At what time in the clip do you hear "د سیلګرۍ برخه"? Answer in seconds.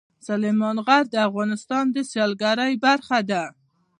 1.91-3.19